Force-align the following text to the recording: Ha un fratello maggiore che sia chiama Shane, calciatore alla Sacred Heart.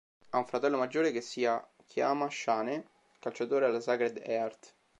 Ha 0.29 0.37
un 0.39 0.47
fratello 0.47 0.79
maggiore 0.79 1.11
che 1.11 1.21
sia 1.21 1.63
chiama 1.85 2.27
Shane, 2.27 2.87
calciatore 3.19 3.65
alla 3.65 3.79
Sacred 3.79 4.19
Heart. 4.25 4.73